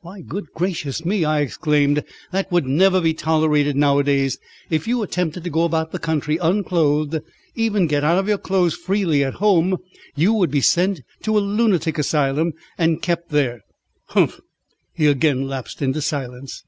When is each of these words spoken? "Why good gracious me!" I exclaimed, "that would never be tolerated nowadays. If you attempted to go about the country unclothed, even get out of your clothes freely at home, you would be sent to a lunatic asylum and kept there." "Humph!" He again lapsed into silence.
"Why 0.00 0.22
good 0.22 0.46
gracious 0.54 1.04
me!" 1.04 1.26
I 1.26 1.40
exclaimed, 1.40 2.04
"that 2.32 2.50
would 2.50 2.64
never 2.64 3.02
be 3.02 3.12
tolerated 3.12 3.76
nowadays. 3.76 4.38
If 4.70 4.88
you 4.88 5.02
attempted 5.02 5.44
to 5.44 5.50
go 5.50 5.64
about 5.64 5.92
the 5.92 5.98
country 5.98 6.38
unclothed, 6.38 7.20
even 7.54 7.86
get 7.86 8.02
out 8.02 8.16
of 8.16 8.26
your 8.26 8.38
clothes 8.38 8.72
freely 8.74 9.22
at 9.22 9.34
home, 9.44 9.76
you 10.16 10.32
would 10.32 10.50
be 10.50 10.62
sent 10.62 11.02
to 11.24 11.36
a 11.36 11.40
lunatic 11.40 11.98
asylum 11.98 12.54
and 12.78 13.02
kept 13.02 13.28
there." 13.28 13.60
"Humph!" 14.06 14.40
He 14.94 15.06
again 15.06 15.46
lapsed 15.48 15.82
into 15.82 16.00
silence. 16.00 16.64